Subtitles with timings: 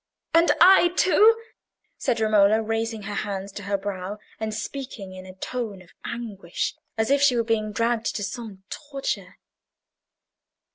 [0.33, 1.39] "And I too,"
[1.99, 6.73] said Romola, raising her hands to her brow, and speaking in a tone of anguish,
[6.97, 9.37] as if she were being dragged to some torture.